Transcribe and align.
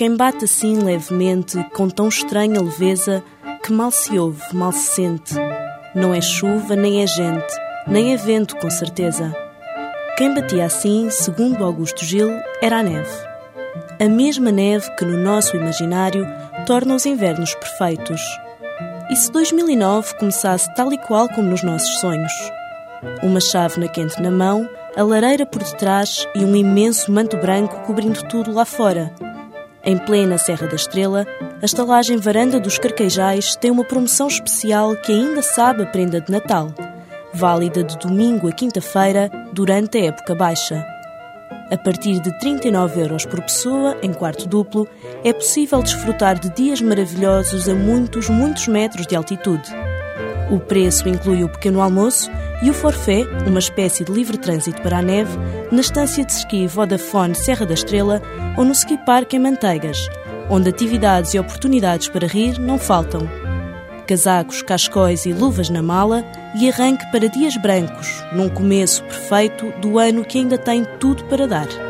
quem 0.00 0.16
bate 0.16 0.46
assim 0.46 0.78
levemente, 0.78 1.62
com 1.74 1.86
tão 1.90 2.08
estranha 2.08 2.58
leveza, 2.58 3.22
que 3.62 3.70
mal 3.70 3.90
se 3.90 4.18
ouve, 4.18 4.40
mal 4.54 4.72
se 4.72 4.94
sente. 4.94 5.34
Não 5.94 6.14
é 6.14 6.22
chuva, 6.22 6.74
nem 6.74 7.02
é 7.02 7.06
gente, 7.06 7.52
nem 7.86 8.14
é 8.14 8.16
vento, 8.16 8.56
com 8.56 8.70
certeza. 8.70 9.30
Quem 10.16 10.32
batia 10.32 10.64
assim, 10.64 11.10
segundo 11.10 11.62
Augusto 11.62 12.02
Gil, 12.02 12.30
era 12.62 12.78
a 12.78 12.82
neve. 12.82 13.12
A 14.00 14.08
mesma 14.08 14.50
neve 14.50 14.90
que, 14.96 15.04
no 15.04 15.18
nosso 15.18 15.54
imaginário, 15.54 16.26
torna 16.64 16.94
os 16.94 17.04
invernos 17.04 17.54
perfeitos. 17.54 18.22
E 19.10 19.16
se 19.16 19.30
2009 19.30 20.14
começasse 20.14 20.74
tal 20.76 20.90
e 20.94 20.96
qual 20.96 21.28
como 21.28 21.50
nos 21.50 21.62
nossos 21.62 22.00
sonhos? 22.00 22.32
Uma 23.22 23.38
chávena 23.38 23.86
quente 23.86 24.18
na 24.22 24.30
mão, 24.30 24.66
a 24.96 25.02
lareira 25.02 25.44
por 25.44 25.62
detrás 25.62 26.26
e 26.34 26.42
um 26.42 26.56
imenso 26.56 27.12
manto 27.12 27.36
branco 27.36 27.82
cobrindo 27.82 28.22
tudo 28.28 28.50
lá 28.50 28.64
fora. 28.64 29.12
Em 29.82 29.96
plena 29.96 30.36
Serra 30.36 30.66
da 30.66 30.76
Estrela, 30.76 31.26
a 31.62 31.64
estalagem 31.64 32.18
Varanda 32.18 32.60
dos 32.60 32.78
Carquejais 32.78 33.56
tem 33.56 33.70
uma 33.70 33.84
promoção 33.84 34.28
especial 34.28 34.94
que 34.96 35.10
ainda 35.10 35.40
sabe 35.40 35.82
a 35.82 35.86
prenda 35.86 36.20
de 36.20 36.30
Natal, 36.30 36.70
válida 37.32 37.82
de 37.82 37.96
domingo 37.96 38.46
a 38.46 38.52
quinta-feira 38.52 39.30
durante 39.54 39.96
a 39.96 40.04
época 40.04 40.34
baixa. 40.34 40.86
A 41.70 41.78
partir 41.78 42.20
de 42.20 42.38
39 42.40 43.00
euros 43.00 43.24
por 43.24 43.40
pessoa, 43.40 43.96
em 44.02 44.12
quarto 44.12 44.46
duplo, 44.46 44.86
é 45.24 45.32
possível 45.32 45.82
desfrutar 45.82 46.38
de 46.38 46.50
dias 46.50 46.82
maravilhosos 46.82 47.66
a 47.66 47.74
muitos, 47.74 48.28
muitos 48.28 48.68
metros 48.68 49.06
de 49.06 49.16
altitude. 49.16 49.70
O 50.50 50.58
preço 50.58 51.08
inclui 51.08 51.44
o 51.44 51.48
pequeno 51.48 51.80
almoço 51.80 52.28
e 52.60 52.68
o 52.68 52.74
forfait, 52.74 53.26
uma 53.46 53.60
espécie 53.60 54.04
de 54.04 54.12
livre 54.12 54.36
trânsito 54.36 54.82
para 54.82 54.98
a 54.98 55.02
neve, 55.02 55.38
na 55.70 55.80
estância 55.80 56.24
de 56.24 56.32
ski 56.32 56.66
Vodafone 56.66 57.36
Serra 57.36 57.64
da 57.64 57.74
Estrela 57.74 58.20
ou 58.58 58.64
no 58.64 58.72
Ski 58.72 58.98
Park 59.06 59.32
em 59.32 59.38
Manteigas, 59.38 60.08
onde 60.50 60.68
atividades 60.68 61.34
e 61.34 61.38
oportunidades 61.38 62.08
para 62.08 62.26
rir 62.26 62.58
não 62.58 62.78
faltam. 62.78 63.28
Casacos, 64.08 64.60
cascóis 64.60 65.24
e 65.24 65.32
luvas 65.32 65.70
na 65.70 65.80
mala 65.80 66.24
e 66.58 66.68
arranque 66.68 67.08
para 67.12 67.28
dias 67.28 67.56
brancos, 67.56 68.08
num 68.32 68.48
começo 68.48 69.04
perfeito 69.04 69.72
do 69.80 70.00
ano 70.00 70.24
que 70.24 70.38
ainda 70.38 70.58
tem 70.58 70.84
tudo 70.98 71.24
para 71.26 71.46
dar. 71.46 71.89